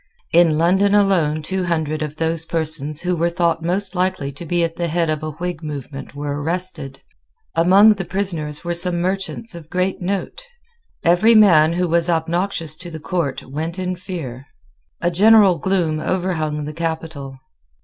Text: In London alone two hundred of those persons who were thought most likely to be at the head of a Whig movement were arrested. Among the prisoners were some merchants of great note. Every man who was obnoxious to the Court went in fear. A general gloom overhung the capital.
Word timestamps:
In 0.33 0.57
London 0.57 0.95
alone 0.95 1.43
two 1.43 1.65
hundred 1.65 2.01
of 2.01 2.15
those 2.15 2.47
persons 2.47 3.01
who 3.01 3.15
were 3.15 3.29
thought 3.29 3.61
most 3.61 3.93
likely 3.93 4.31
to 4.31 4.47
be 4.47 4.63
at 4.63 4.75
the 4.75 4.87
head 4.87 5.11
of 5.11 5.21
a 5.21 5.29
Whig 5.29 5.61
movement 5.61 6.15
were 6.15 6.41
arrested. 6.41 7.03
Among 7.53 7.93
the 7.93 8.03
prisoners 8.03 8.63
were 8.63 8.73
some 8.73 8.99
merchants 8.99 9.53
of 9.53 9.69
great 9.69 10.01
note. 10.01 10.41
Every 11.03 11.35
man 11.35 11.73
who 11.73 11.87
was 11.87 12.09
obnoxious 12.09 12.75
to 12.77 12.89
the 12.89 12.99
Court 12.99 13.43
went 13.43 13.77
in 13.77 13.95
fear. 13.95 14.47
A 15.01 15.11
general 15.11 15.59
gloom 15.59 15.99
overhung 15.99 16.65
the 16.65 16.73
capital. 16.73 17.37